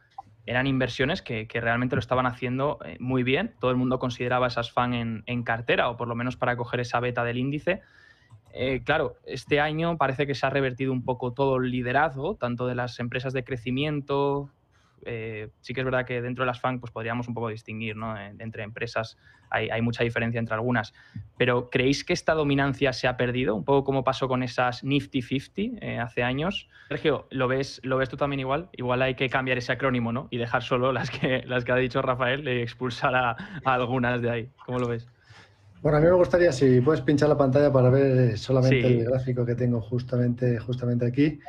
eran 0.44 0.67
inversiones 0.67 1.23
que, 1.23 1.47
realmente 1.53 1.94
lo 1.94 2.00
estaban 2.00 2.26
haciendo 2.26 2.81
eh, 2.85 2.97
muy 2.99 3.23
bien. 3.23 3.55
Todo 3.61 3.70
el 3.70 3.76
mundo 3.76 4.00
consideraba 4.00 4.49
esas 4.49 4.73
FANG 4.73 4.94
en, 4.94 5.23
en, 5.26 5.44
cartera, 5.44 5.88
o 5.88 5.97
por 5.97 6.09
lo 6.09 6.17
menos 6.17 6.37
para 6.37 6.56
coger 6.56 6.81
esa 6.81 6.99
beta 6.99 7.23
del 7.23 7.38
índice. 7.38 7.81
claro, 8.85 9.14
este 9.25 9.61
año 9.61 9.97
parece 9.97 10.26
que 10.26 10.35
se 10.35 10.44
ha 10.47 10.50
revertido 10.50 10.93
un 10.93 11.05
poco 11.05 11.32
todo 11.32 11.59
el 11.59 11.70
liderazgo, 11.70 12.35
tanto 12.35 12.67
de 12.67 12.75
las 12.75 12.99
empresas 12.99 13.32
de 13.32 13.44
crecimiento, 13.44 14.50
eh, 15.06 15.50
sí 15.60 15.75
que 15.75 15.81
es 15.81 15.84
verdad 15.84 16.04
que 16.04 16.20
dentro 16.20 16.44
de 16.44 16.46
las 16.46 16.60
FANG 16.60 16.81
pues, 16.81 16.93
podríamos 16.93 17.28
un 17.28 17.34
poco 17.34 17.49
distinguir 17.49 17.96
¿no? 17.96 18.14
entre 18.19 18.62
empresas, 18.62 19.19
hay, 19.52 19.82
mucha 19.82 20.02
diferencia 20.02 20.38
entre 20.38 20.54
algunas, 20.54 20.94
pero 21.37 21.69
¿creéis 21.70 22.04
que 22.04 22.12
esta 22.12 22.32
dominancia 22.32 22.93
se 22.93 23.06
ha 23.06 23.16
perdido? 23.16 23.54
Un 23.54 23.64
poco 23.64 23.84
como 23.84 24.02
pasó 24.04 24.26
con 24.26 24.43
esas 24.43 24.82
Nifty 24.82 25.20
50 25.22 25.84
eh, 25.84 25.99
hace 25.99 26.22
años. 26.22 26.69
Sergio, 26.88 27.26
¿lo 27.31 27.49
ves, 27.49 27.81
¿lo 27.84 27.99
ves 27.99 28.08
tú 28.08 28.16
también 28.16 28.40
igual? 28.40 28.70
Igual 28.72 29.02
hay 29.02 29.14
que 29.14 29.28
cambiar 29.28 29.58
ese 29.58 29.72
acrónimo 29.72 30.12
¿no? 30.12 30.28
y 30.31 30.38
dejar 30.38 30.62
solo 30.62 30.93
las 30.93 31.10
que, 31.10 31.43
las 31.46 31.64
que 31.64 31.72
ha 31.72 31.76
dicho 31.76 32.00
Rafael 32.00 32.46
y 32.49 32.62
expulsar 32.62 33.14
a, 33.14 33.37
algunas 33.64 34.22
de 34.22 34.31
ahí. 34.31 34.50
¿Cómo 34.64 34.78
lo 34.78 34.88
ves? 34.88 35.06
Bueno, 35.82 35.99
a 35.99 36.00
mí 36.00 36.06
me 36.06 36.12
gustaría 36.12 36.52
si 36.52 36.81
puedes 36.81 37.00
pinchar 37.00 37.28
la 37.28 37.37
pantalla 37.37 37.72
para 37.72 37.90
ver 37.90 38.38
solamente 38.38 38.87
el 38.87 39.04
gráfico 39.04 39.44
que 39.44 39.56
tengo 39.56 39.81
justamente, 39.81 40.58
justamente 40.58 41.06
aquí. 41.06 41.40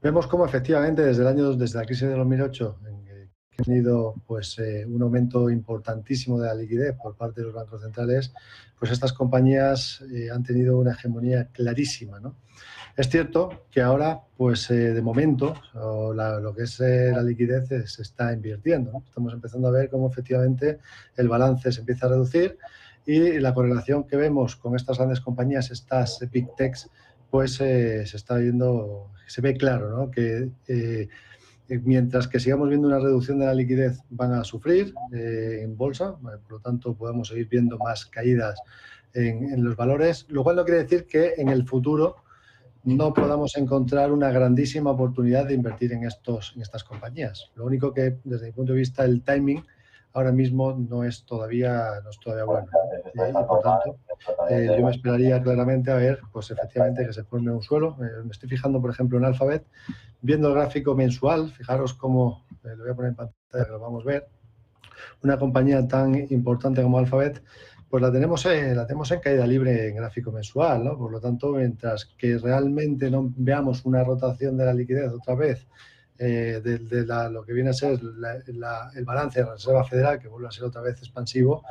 Vemos 0.00 0.28
cómo 0.28 0.46
efectivamente 0.46 1.02
desde 1.02 1.22
el 1.22 1.28
año, 1.28 1.52
desde 1.54 1.78
la 1.78 1.84
crisis 1.84 2.06
de 2.06 2.14
2008, 2.14 2.78
en 2.86 3.04
que 3.04 3.28
ha 3.58 3.64
tenido 3.64 4.14
pues, 4.28 4.56
eh, 4.60 4.86
un 4.86 5.02
aumento 5.02 5.50
importantísimo 5.50 6.38
de 6.38 6.46
la 6.46 6.54
liquidez 6.54 6.94
por 6.94 7.16
parte 7.16 7.40
de 7.40 7.46
los 7.46 7.54
bancos 7.54 7.82
centrales, 7.82 8.32
pues 8.78 8.92
estas 8.92 9.12
compañías 9.12 10.00
eh, 10.12 10.30
han 10.30 10.44
tenido 10.44 10.78
una 10.78 10.92
hegemonía 10.92 11.48
clarísima. 11.48 12.20
¿no? 12.20 12.36
Es 12.96 13.08
cierto 13.08 13.66
que 13.72 13.80
ahora, 13.80 14.20
pues 14.36 14.70
eh, 14.70 14.94
de 14.94 15.02
momento, 15.02 15.54
lo 15.74 16.54
que 16.54 16.62
es 16.62 16.78
la 16.78 17.22
liquidez 17.22 17.68
se 17.68 18.02
está 18.02 18.32
invirtiendo. 18.32 19.02
Estamos 19.04 19.32
empezando 19.32 19.66
a 19.66 19.72
ver 19.72 19.90
cómo 19.90 20.08
efectivamente 20.08 20.78
el 21.16 21.28
balance 21.28 21.72
se 21.72 21.80
empieza 21.80 22.06
a 22.06 22.10
reducir 22.10 22.56
y 23.04 23.40
la 23.40 23.52
correlación 23.52 24.04
que 24.04 24.16
vemos 24.16 24.54
con 24.54 24.76
estas 24.76 24.98
grandes 24.98 25.20
compañías, 25.20 25.70
estas 25.72 26.20
Big 26.30 26.54
Techs, 26.56 26.88
pues 27.30 27.54
se 27.54 28.02
está 28.02 28.36
viendo 28.36 29.10
se 29.28 29.40
ve 29.40 29.56
claro 29.56 29.90
¿no? 29.90 30.10
que 30.10 30.50
eh, 30.66 31.08
eh, 31.68 31.80
mientras 31.84 32.26
que 32.26 32.40
sigamos 32.40 32.68
viendo 32.68 32.88
una 32.88 32.98
reducción 32.98 33.38
de 33.38 33.46
la 33.46 33.54
liquidez 33.54 34.00
van 34.10 34.32
a 34.32 34.42
sufrir 34.42 34.94
eh, 35.12 35.60
en 35.62 35.76
bolsa, 35.76 36.16
por 36.16 36.50
lo 36.50 36.60
tanto 36.60 36.94
podemos 36.94 37.28
seguir 37.28 37.48
viendo 37.48 37.78
más 37.78 38.06
caídas 38.06 38.58
en, 39.14 39.64
los 39.64 39.74
valores, 39.74 40.26
lo 40.28 40.44
cual 40.44 40.56
no 40.56 40.64
quiere 40.64 40.82
decir 40.82 41.06
que 41.06 41.34
en 41.38 41.48
el 41.48 41.66
futuro 41.66 42.16
no 42.84 43.12
podamos 43.12 43.56
encontrar 43.56 44.12
una 44.12 44.30
grandísima 44.30 44.90
oportunidad 44.90 45.46
de 45.46 45.54
invertir 45.54 45.92
en, 45.92 46.04
estos, 46.04 46.52
en 46.54 46.62
estas 46.62 46.84
compañías. 46.84 47.50
Lo 47.56 47.64
único 47.64 47.92
que 47.92 48.18
desde 48.24 48.46
mi 48.46 48.52
punto 48.52 48.72
de 48.72 48.78
vista 48.78 49.04
el 49.04 49.22
timing 49.22 49.64
ahora 50.12 50.32
mismo 50.32 50.72
no 50.72 51.04
es 51.04 51.24
todavía, 51.24 52.00
no 52.02 52.10
es 52.10 52.18
todavía 52.18 52.44
bueno. 52.44 52.66
Y, 53.14 53.32
por 53.32 53.60
tanto, 53.62 53.98
eh, 54.50 54.74
yo 54.76 54.84
me 54.84 54.90
esperaría 54.90 55.42
claramente 55.42 55.90
a 55.90 55.96
ver, 55.96 56.20
pues 56.32 56.50
efectivamente, 56.50 57.06
que 57.06 57.12
se 57.12 57.24
forme 57.24 57.52
un 57.52 57.62
suelo. 57.62 57.96
Eh, 58.00 58.24
me 58.24 58.30
estoy 58.30 58.48
fijando, 58.48 58.80
por 58.80 58.90
ejemplo, 58.90 59.18
en 59.18 59.24
Alphabet, 59.24 59.64
viendo 60.20 60.48
el 60.48 60.54
gráfico 60.54 60.94
mensual, 60.94 61.50
fijaros 61.50 61.94
cómo, 61.94 62.44
eh, 62.64 62.74
lo 62.76 62.84
voy 62.84 62.92
a 62.92 62.94
poner 62.94 63.10
en 63.10 63.16
pantalla 63.16 63.64
que 63.64 63.70
lo 63.70 63.80
vamos 63.80 64.04
a 64.04 64.08
ver, 64.08 64.28
una 65.22 65.38
compañía 65.38 65.86
tan 65.86 66.14
importante 66.30 66.82
como 66.82 66.98
Alphabet, 66.98 67.42
pues 67.88 68.02
la 68.02 68.12
tenemos, 68.12 68.44
la 68.44 68.86
tenemos 68.86 69.10
en 69.12 69.20
caída 69.20 69.46
libre 69.46 69.88
en 69.88 69.96
gráfico 69.96 70.30
mensual, 70.30 70.84
¿no? 70.84 70.98
Por 70.98 71.10
lo 71.10 71.20
tanto, 71.20 71.52
mientras 71.52 72.04
que 72.04 72.36
realmente 72.36 73.10
no 73.10 73.32
veamos 73.34 73.84
una 73.86 74.04
rotación 74.04 74.58
de 74.58 74.66
la 74.66 74.74
liquidez 74.74 75.10
otra 75.10 75.34
vez 75.34 75.66
eh, 76.18 76.60
de, 76.62 77.06
lo 77.30 77.44
que 77.44 77.52
viene 77.52 77.70
a 77.70 77.72
ser 77.72 78.00
el 78.00 79.04
balance 79.04 79.40
de 79.40 79.46
la 79.46 79.52
Reserva 79.52 79.84
Federal, 79.84 80.18
que 80.18 80.28
vuelve 80.28 80.48
a 80.48 80.52
ser 80.52 80.64
otra 80.64 80.80
vez 80.80 80.98
expansivo, 80.98 81.64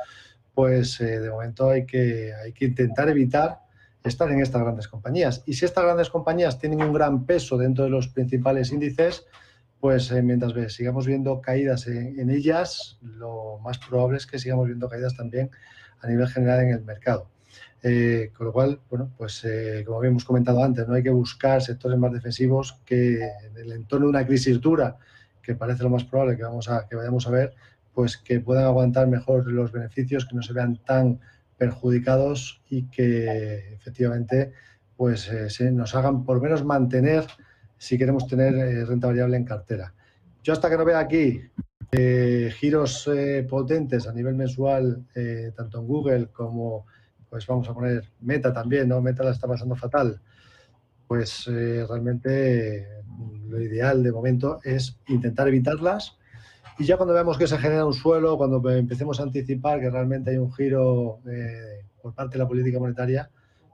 pues 0.54 1.00
eh, 1.00 1.20
de 1.20 1.30
momento 1.30 1.70
hay 1.70 1.86
que, 1.86 2.32
hay 2.34 2.52
que 2.52 2.64
intentar 2.64 3.08
evitar 3.08 3.60
estar 4.02 4.30
en 4.30 4.40
estas 4.40 4.62
grandes 4.62 4.88
compañías. 4.88 5.42
Y 5.46 5.54
si 5.54 5.64
estas 5.64 5.84
grandes 5.84 6.08
compañías 6.08 6.58
tienen 6.58 6.82
un 6.82 6.92
gran 6.92 7.26
peso 7.26 7.56
dentro 7.56 7.84
de 7.84 7.90
los 7.90 8.08
principales 8.08 8.72
índices, 8.72 9.26
pues 9.80 10.10
eh, 10.10 10.22
mientras 10.22 10.72
sigamos 10.72 11.06
viendo 11.06 11.40
caídas 11.40 11.86
en, 11.86 12.30
ellas, 12.30 12.98
lo 13.02 13.58
más 13.62 13.78
probable 13.78 14.18
es 14.18 14.26
que 14.26 14.38
sigamos 14.38 14.66
viendo 14.66 14.88
caídas 14.88 15.16
también 15.16 15.50
a 16.00 16.08
nivel 16.08 16.28
general 16.28 16.60
en 16.60 16.70
el 16.70 16.82
mercado. 16.82 17.28
Eh, 17.82 18.32
con 18.36 18.48
lo 18.48 18.52
cual, 18.52 18.80
bueno, 18.90 19.12
pues 19.16 19.46
como 19.86 19.98
habíamos 19.98 20.24
comentado 20.24 20.62
antes, 20.64 20.86
no 20.88 20.94
hay 20.94 21.02
que 21.02 21.10
buscar 21.10 21.62
sectores 21.62 21.98
más 21.98 22.12
defensivos 22.12 22.80
que 22.84 23.22
en 23.22 23.56
el 23.56 23.72
entorno 23.72 24.06
de 24.06 24.10
una 24.10 24.26
crisis 24.26 24.60
dura, 24.60 24.96
que 25.40 25.54
parece 25.54 25.84
lo 25.84 25.90
más 25.90 26.04
probable 26.04 26.36
que, 26.36 26.42
vamos 26.42 26.68
a, 26.68 26.88
que 26.88 26.96
vayamos 26.96 27.26
a 27.26 27.30
ver, 27.30 27.54
pues 27.94 28.16
que 28.16 28.40
puedan 28.40 28.64
aguantar 28.64 29.06
mejor 29.06 29.50
los 29.50 29.72
beneficios, 29.72 30.26
que 30.26 30.36
no 30.36 30.42
se 30.42 30.52
vean 30.52 30.76
tan 30.84 31.20
perjudicados 31.58 32.62
y 32.70 32.84
que 32.84 33.74
efectivamente 33.74 34.52
pues 34.96 35.30
eh, 35.30 35.70
nos 35.70 35.94
hagan 35.94 36.24
por 36.24 36.40
menos 36.40 36.64
mantener 36.64 37.24
si 37.76 37.98
queremos 37.98 38.26
tener 38.26 38.54
eh, 38.54 38.84
renta 38.84 39.06
variable 39.06 39.36
en 39.36 39.44
cartera. 39.44 39.92
Yo 40.42 40.52
hasta 40.52 40.70
que 40.70 40.76
no 40.76 40.84
vea 40.84 40.98
aquí 40.98 41.40
eh, 41.92 42.52
giros 42.54 43.08
potentes 43.48 44.06
a 44.06 44.12
nivel 44.12 44.34
mensual, 44.34 45.06
tanto 45.56 45.80
en 45.80 45.86
Google 45.86 46.26
como, 46.32 46.86
pues 47.30 47.46
vamos 47.46 47.68
a 47.68 47.74
poner 47.74 48.04
Meta 48.20 48.52
también, 48.52 48.88
¿no? 48.88 49.00
Meta 49.00 49.24
la 49.24 49.30
está 49.30 49.46
pasando 49.46 49.76
fatal. 49.76 50.20
Pues 51.06 51.46
realmente 51.46 52.86
lo 53.48 53.60
ideal 53.60 54.02
de 54.02 54.12
momento 54.12 54.60
es 54.62 54.98
intentar 55.06 55.48
evitarlas 55.48 56.18
y 56.78 56.84
ya 56.84 56.96
cuando 56.96 57.12
veamos 57.12 57.36
que 57.36 57.48
se 57.48 57.58
genera 57.58 57.84
un 57.84 57.92
suelo, 57.92 58.38
cuando 58.38 58.70
empecemos 58.70 59.18
a 59.18 59.24
anticipar 59.24 59.80
que 59.80 59.90
realmente 59.90 60.30
hay 60.30 60.36
un 60.36 60.52
giro 60.52 61.18
eh, 61.28 61.84
por 62.00 62.14
parte 62.14 62.34
de 62.34 62.38
la 62.38 62.46
política 62.46 62.78
monetaria, 62.78 63.28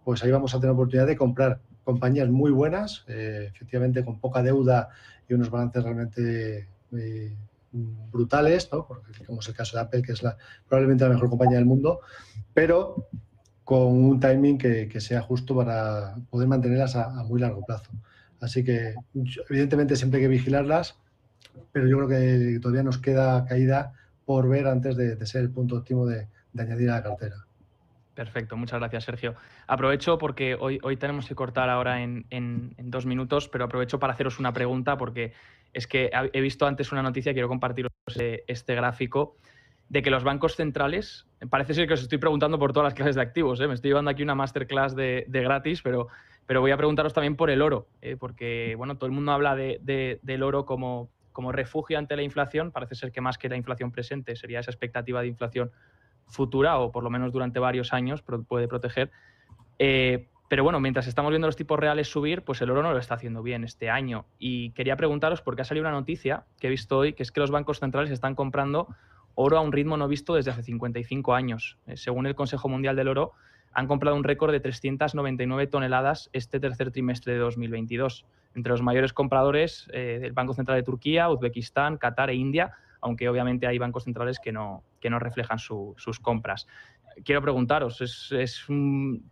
pues 0.05 0.25
ahí 0.25 0.31
vamos 0.31 0.55
a 0.55 0.59
tener 0.59 0.73
oportunidad 0.73 1.07
de 1.07 1.17
comprar 1.17 1.61
compañías 1.85 2.31
muy 2.31 2.51
buenas, 2.51 3.05
eh, 3.09 3.51
efectivamente 3.55 4.03
con 4.03 4.19
poca 4.21 4.43
deuda 4.43 4.89
y 5.29 5.35
unos 5.35 5.51
balances 5.51 5.85
realmente 5.85 6.69
eh, 6.97 7.37
brutales, 7.71 8.71
¿no? 8.73 8.87
como 9.27 9.41
es 9.41 9.49
el 9.49 9.55
caso 9.55 9.77
de 9.77 9.83
Apple, 9.83 10.01
que 10.01 10.13
es 10.13 10.23
la, 10.23 10.39
probablemente 10.67 11.05
la 11.05 11.11
mejor 11.11 11.29
compañía 11.29 11.59
del 11.59 11.67
mundo, 11.67 12.01
pero 12.55 13.09
con 13.65 13.83
un 13.83 14.21
timing 14.21 14.59
que, 14.59 15.01
sea 15.01 15.23
justo 15.23 15.57
para 15.57 16.17
poder 16.31 16.49
mantenerlas 16.49 16.97
a, 16.97 17.25
muy 17.25 17.41
largo 17.41 17.65
plazo. 17.65 17.91
Así 18.41 18.63
que, 18.63 18.95
evidentemente, 19.49 19.97
siempre 19.97 20.19
hay 20.19 20.25
que 20.25 20.29
vigilarlas 20.29 20.97
pero 21.73 21.87
yo 21.89 21.97
creo 21.99 22.09
que 22.09 22.61
todavía 22.61 22.83
nos 22.83 22.99
queda 22.99 23.45
caída 23.45 23.93
por 24.25 24.49
ver 24.49 24.67
antes 24.67 24.97
de, 24.97 25.25
ser 25.27 25.43
el 25.43 25.51
punto 25.51 25.77
óptimo 25.77 26.07
de, 26.07 26.29
añadir 26.57 26.91
a 26.91 26.97
la 26.97 27.03
cartera. 27.03 27.37
Perfecto, 28.15 28.57
muchas 28.57 28.79
gracias 28.79 29.05
Sergio. 29.05 29.35
Aprovecho 29.67 30.19
porque 30.19 30.55
hoy, 30.55 30.79
hoy 30.83 30.97
tenemos 30.97 31.27
que 31.27 31.35
cortar 31.35 31.69
ahora 31.69 32.01
en, 32.01 32.75
dos 32.79 33.07
minutos, 33.07 33.49
pero 33.49 33.65
aprovecho 33.65 33.99
para 33.99 34.13
haceros 34.13 34.39
una 34.39 34.53
pregunta 34.53 34.97
porque 34.97 35.33
es 35.73 35.89
que 35.89 36.11
he 36.33 36.41
visto 36.41 36.67
antes 36.67 36.93
una 36.93 37.03
noticia, 37.03 37.33
quiero 37.33 37.49
compartir 37.49 37.89
este 38.47 38.75
gráfico, 38.77 39.37
de 39.95 40.03
que 40.03 40.11
los 40.11 40.25
bancos 40.25 40.57
centrales, 40.57 41.25
parece 41.51 41.73
ser 41.73 41.87
que 41.87 41.95
os 41.95 42.03
estoy 42.03 42.19
preguntando 42.19 42.59
por 42.59 42.73
todas 42.73 42.89
las 42.89 42.95
clases 42.95 43.15
de 43.15 43.23
activos, 43.23 43.61
¿eh? 43.61 43.69
me 43.69 43.75
estoy 43.75 43.91
llevando 43.91 44.11
aquí 44.11 44.25
una 44.25 44.35
masterclass 44.35 44.97
de, 44.97 45.25
gratis, 45.29 45.83
pero, 45.83 46.09
pero 46.47 46.61
voy 46.61 46.73
a 46.73 46.77
preguntaros 46.77 47.15
también 47.15 47.37
por 47.37 47.49
el 47.49 47.63
oro, 47.63 47.87
¿eh? 48.03 48.17
porque 48.19 48.75
bueno, 48.77 48.97
todo 48.97 49.07
el 49.07 49.13
mundo 49.13 49.31
habla 49.31 49.55
del 49.55 50.43
oro 50.43 50.67
como 50.67 51.11
como 51.31 51.53
refugio 51.53 51.97
ante 51.97 52.17
la 52.17 52.23
inflación, 52.23 52.73
parece 52.73 52.97
ser 52.97 53.13
que 53.13 53.21
más 53.21 53.39
que 53.39 53.49
la 53.49 53.57
inflación 53.57 53.93
presente 53.93 54.35
sería 54.35 54.61
esa 54.61 54.73
expectativa 54.73 55.21
de 55.21 55.29
inflación 55.29 55.71
futura 56.27 56.79
o 56.79 56.91
por 56.91 57.05
lo 57.05 57.11
menos 57.11 57.33
durante 57.33 57.61
varios 57.61 57.93
años 57.93 58.23
puede 58.23 58.67
proteger. 58.67 59.13
Eh, 59.79 60.29
pero 60.49 60.63
bueno, 60.63 60.79
mientras 60.79 61.07
estamos 61.07 61.31
viendo 61.31 61.49
los 61.49 61.57
tipos 61.57 61.79
reales 61.79 62.09
subir, 62.09 62.43
pues 62.43 62.61
el 62.63 62.71
oro 62.71 62.83
no 62.83 62.93
lo 62.93 62.99
está 62.99 63.15
haciendo 63.15 63.43
bien 63.43 63.65
este 63.65 63.91
año. 63.91 64.27
Y 64.39 64.71
quería 64.71 64.97
preguntaros, 64.97 65.41
porque 65.41 65.63
ha 65.63 65.65
salido 65.65 65.87
una 65.87 65.97
noticia 65.97 66.45
que 66.61 66.69
he 66.69 66.71
visto 66.71 66.99
hoy, 66.99 67.15
que 67.15 67.25
es 67.25 67.33
que 67.33 67.41
los 67.41 67.51
bancos 67.51 67.81
centrales 67.81 68.13
están 68.13 68.37
comprando 68.37 68.89
oro 69.35 69.59
a 69.59 69.61
un 69.61 69.73
ritmo 69.73 69.97
no 69.97 70.09
visto 70.09 70.35
desde 70.35 70.51
hace 70.51 70.63
55 70.63 71.35
años. 71.35 71.79
Eh, 71.87 71.97
según 71.97 72.27
el 72.27 72.35
Consejo 72.35 72.69
Mundial 72.69 72.97
del 72.97 73.09
Oro, 73.09 73.33
han 73.73 73.87
comprado 73.87 74.17
un 74.17 74.25
récord 74.25 74.53
de 74.53 74.61
399 74.61 75.67
toneladas 75.67 76.31
este 76.33 76.61
tercer 76.61 76.93
trimestre 76.93 77.33
de 77.33 77.41
2022 77.41 78.25
entre 78.55 78.71
los 78.71 78.83
mayores 78.83 79.13
compradores 79.13 79.89
eh, 79.93 80.19
del 80.21 80.33
Banco 80.33 80.55
Central 80.55 80.79
de 80.79 80.85
Turquía, 80.85 81.29
Uzbekistán, 81.29 81.99
Qatar 81.99 82.31
e 82.31 82.35
India, 82.35 82.73
aunque 83.01 83.29
obviamente 83.29 83.67
hay 83.67 83.79
bancos 83.79 84.05
centrales 84.05 84.39
que 84.39 84.53
no, 84.53 84.85
que 85.01 85.11
no 85.11 85.19
reflejan 85.19 85.59
sus 85.59 86.21
compras. 86.21 86.67
Quiero 87.25 87.43
preguntaros, 87.43 88.01
¿es, 88.01 88.65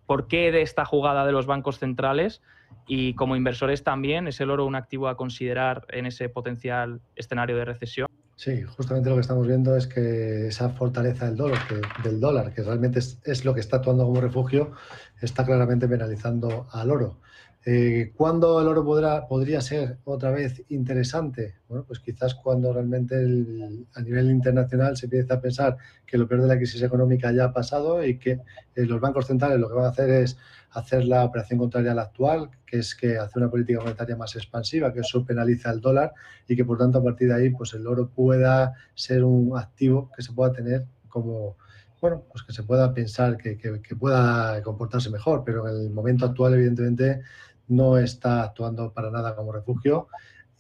¿por 0.06 0.28
qué 0.28 0.52
de 0.52 0.62
esta 0.62 0.84
jugada 0.84 1.24
de 1.24 1.32
los 1.32 1.46
bancos 1.46 1.78
centrales 1.78 2.42
y 2.86 3.14
como 3.14 3.36
inversores 3.36 3.82
también 3.82 4.28
es 4.28 4.40
el 4.40 4.50
oro 4.50 4.66
un 4.66 4.74
activo 4.74 5.08
a 5.08 5.16
considerar 5.16 5.86
en 5.88 6.06
ese 6.06 6.28
potencial 6.28 7.00
escenario 7.16 7.56
de 7.56 7.64
recesión? 7.64 8.11
Sí, 8.44 8.60
justamente 8.64 9.08
lo 9.08 9.14
que 9.14 9.20
estamos 9.20 9.46
viendo 9.46 9.76
es 9.76 9.86
que 9.86 10.48
esa 10.48 10.68
fortaleza 10.70 11.26
del 11.26 11.36
dólar, 11.36 11.60
que, 11.68 11.80
del 12.02 12.18
dólar, 12.18 12.52
que 12.52 12.64
realmente 12.64 12.98
es, 12.98 13.20
es, 13.22 13.44
lo 13.44 13.54
que 13.54 13.60
está 13.60 13.76
actuando 13.76 14.04
como 14.04 14.20
refugio, 14.20 14.72
está 15.20 15.44
claramente 15.44 15.86
penalizando 15.86 16.66
al 16.72 16.90
oro. 16.90 17.20
Eh, 17.64 18.12
¿Cuándo 18.16 18.60
el 18.60 18.66
oro 18.66 18.84
podrá, 18.84 19.28
podría 19.28 19.60
ser 19.60 19.98
otra 20.04 20.32
vez 20.32 20.64
interesante? 20.68 21.54
Bueno, 21.68 21.84
pues 21.86 22.00
quizás 22.00 22.34
cuando 22.34 22.72
realmente 22.72 23.14
a 23.14 24.00
nivel 24.00 24.30
internacional 24.30 24.96
se 24.96 25.06
empiece 25.06 25.32
a 25.32 25.40
pensar 25.40 25.76
que 26.04 26.18
lo 26.18 26.26
peor 26.26 26.42
de 26.42 26.48
la 26.48 26.56
crisis 26.56 26.82
económica 26.82 27.30
ya 27.30 27.44
ha 27.44 27.52
pasado 27.52 28.04
y 28.04 28.18
que 28.18 28.40
eh, 28.74 28.84
los 28.84 29.00
bancos 29.00 29.28
centrales 29.28 29.60
lo 29.60 29.68
que 29.68 29.74
van 29.74 29.84
a 29.84 29.90
hacer 29.90 30.10
es 30.10 30.36
hacer 30.70 31.04
la 31.04 31.24
operación 31.24 31.60
contraria 31.60 31.92
a 31.92 31.94
la 31.94 32.02
actual, 32.02 32.50
que 32.66 32.78
es 32.78 32.96
que 32.96 33.16
hace 33.16 33.38
una 33.38 33.50
política 33.50 33.80
monetaria 33.80 34.16
más 34.16 34.34
expansiva, 34.34 34.92
que 34.92 35.00
eso 35.00 35.24
penaliza 35.24 35.70
el 35.70 35.80
dólar 35.80 36.12
y 36.48 36.56
que 36.56 36.64
por 36.64 36.78
tanto 36.78 36.98
a 36.98 37.04
partir 37.04 37.28
de 37.28 37.34
ahí 37.34 37.50
pues 37.50 37.74
el 37.74 37.86
oro 37.86 38.08
pueda 38.08 38.74
ser 38.94 39.22
un 39.22 39.56
activo 39.56 40.10
que 40.16 40.22
se 40.22 40.32
pueda 40.32 40.52
tener 40.52 40.86
como, 41.08 41.56
bueno, 42.00 42.24
pues 42.30 42.42
que 42.42 42.52
se 42.52 42.64
pueda 42.64 42.92
pensar 42.92 43.36
que, 43.36 43.56
pueda 43.96 44.60
comportarse 44.62 45.08
mejor, 45.08 45.44
pero 45.44 45.68
en 45.68 45.82
el 45.82 45.90
momento 45.90 46.26
actual, 46.26 46.54
evidentemente, 46.54 47.20
no 47.68 47.98
está 47.98 48.42
actuando 48.44 48.92
para 48.92 49.10
nada 49.10 49.34
como 49.34 49.52
refugio 49.52 50.08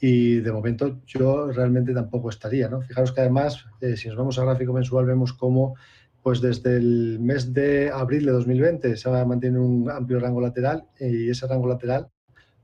y 0.00 0.40
de 0.40 0.52
momento 0.52 1.00
yo 1.06 1.52
realmente 1.52 1.94
tampoco 1.94 2.28
estaría. 2.28 2.68
¿no? 2.68 2.80
Fijaros 2.80 3.12
que 3.12 3.20
además, 3.20 3.66
eh, 3.80 3.96
si 3.96 4.08
nos 4.08 4.16
vamos 4.16 4.38
al 4.38 4.46
gráfico 4.46 4.72
mensual, 4.72 5.06
vemos 5.06 5.32
cómo 5.32 5.76
pues 6.22 6.40
desde 6.40 6.76
el 6.76 7.18
mes 7.20 7.52
de 7.52 7.90
abril 7.90 8.26
de 8.26 8.32
2020 8.32 8.96
se 8.96 9.10
va 9.10 9.20
a 9.20 9.24
mantener 9.24 9.60
un 9.60 9.90
amplio 9.90 10.20
rango 10.20 10.40
lateral 10.40 10.84
y 10.98 11.28
ese 11.28 11.46
rango 11.46 11.68
lateral 11.68 12.08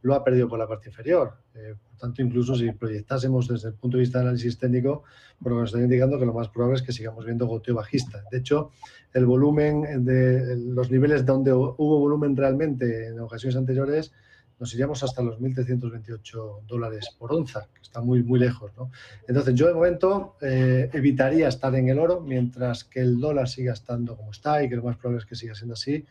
lo 0.02 0.14
ha 0.14 0.24
perdido 0.24 0.48
por 0.48 0.58
la 0.58 0.66
parte 0.66 0.88
inferior. 0.88 1.34
Eh, 1.54 1.74
por 1.88 1.98
tanto, 1.98 2.22
incluso 2.22 2.54
si 2.54 2.70
proyectásemos 2.72 3.48
desde 3.48 3.68
el 3.68 3.74
punto 3.74 3.96
de 3.96 4.02
vista 4.02 4.18
de 4.18 4.24
análisis 4.24 4.58
técnico, 4.58 5.04
por 5.42 5.52
lo 5.52 5.58
que 5.58 5.60
nos 5.62 5.70
está 5.70 5.82
indicando 5.82 6.18
que 6.18 6.26
lo 6.26 6.34
más 6.34 6.48
probable 6.48 6.76
es 6.76 6.82
que 6.82 6.92
sigamos 6.92 7.24
viendo 7.24 7.46
goteo 7.46 7.74
bajista. 7.74 8.22
De 8.30 8.38
hecho, 8.38 8.70
el 9.12 9.26
volumen 9.26 10.04
de 10.04 10.56
los 10.56 10.90
niveles 10.90 11.26
donde 11.26 11.52
hubo 11.52 11.98
volumen 12.00 12.36
realmente 12.36 13.08
en 13.08 13.18
ocasiones 13.20 13.56
anteriores 13.56 14.12
nos 14.58 14.74
iríamos 14.74 15.02
hasta 15.02 15.22
los 15.22 15.38
1.328 15.40 16.66
dólares 16.66 17.14
por 17.18 17.32
onza, 17.32 17.68
que 17.72 17.82
está 17.82 18.00
muy, 18.00 18.22
muy 18.22 18.40
lejos. 18.40 18.72
¿no? 18.76 18.90
Entonces, 19.26 19.54
yo 19.54 19.68
de 19.68 19.74
momento 19.74 20.36
eh, 20.40 20.90
evitaría 20.92 21.48
estar 21.48 21.74
en 21.74 21.88
el 21.88 21.98
oro 21.98 22.20
mientras 22.20 22.84
que 22.84 23.00
el 23.00 23.20
dólar 23.20 23.48
siga 23.48 23.72
estando 23.72 24.16
como 24.16 24.32
está 24.32 24.62
y 24.62 24.68
que 24.68 24.76
lo 24.76 24.82
más 24.82 24.96
probable 24.96 25.20
es 25.20 25.26
que 25.26 25.36
siga 25.36 25.54
siendo 25.54 25.74
así, 25.74 26.04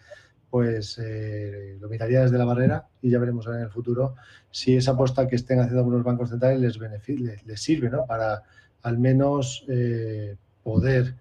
pues 0.49 0.97
eh, 1.03 1.77
lo 1.79 1.89
miraría 1.89 2.21
desde 2.21 2.37
la 2.37 2.45
barrera 2.45 2.87
y 3.01 3.09
ya 3.09 3.19
veremos 3.19 3.45
en 3.47 3.55
el 3.55 3.69
futuro 3.69 4.15
si 4.49 4.77
esa 4.77 4.91
apuesta 4.91 5.27
que 5.27 5.35
estén 5.35 5.59
haciendo 5.59 5.79
algunos 5.79 6.03
bancos 6.03 6.29
centrales 6.29 6.77
les, 6.79 7.45
les, 7.45 7.61
sirve 7.61 7.89
¿no? 7.89 8.05
para 8.05 8.43
al 8.83 8.97
menos 8.97 9.65
eh, 9.67 10.37
poder, 10.63 11.15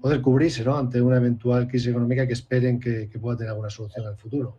poder 0.00 0.22
cubrirse 0.22 0.64
¿no? 0.64 0.78
ante 0.78 1.02
una 1.02 1.16
eventual 1.16 1.66
crisis 1.66 1.88
económica 1.88 2.26
que 2.26 2.34
esperen 2.34 2.78
que, 2.78 3.08
que 3.08 3.18
pueda 3.18 3.38
tener 3.38 3.50
alguna 3.50 3.70
solución 3.70 4.04
en 4.04 4.12
el 4.12 4.16
futuro. 4.16 4.58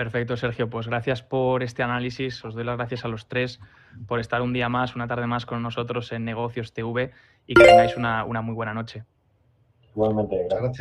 Perfecto, 0.00 0.34
Sergio. 0.34 0.70
Pues 0.70 0.86
gracias 0.86 1.22
por 1.22 1.62
este 1.62 1.82
análisis. 1.82 2.42
Os 2.42 2.54
doy 2.54 2.64
las 2.64 2.78
gracias 2.78 3.04
a 3.04 3.08
los 3.08 3.26
tres 3.26 3.60
por 4.08 4.18
estar 4.18 4.40
un 4.40 4.54
día 4.54 4.70
más, 4.70 4.96
una 4.96 5.06
tarde 5.06 5.26
más 5.26 5.44
con 5.44 5.62
nosotros 5.62 6.10
en 6.12 6.24
Negocios 6.24 6.72
TV 6.72 7.10
y 7.46 7.52
que 7.52 7.64
tengáis 7.64 7.98
una, 7.98 8.24
una 8.24 8.40
muy 8.40 8.54
buena 8.54 8.72
noche. 8.72 9.04
Igualmente, 9.94 10.46
gracias. 10.48 10.78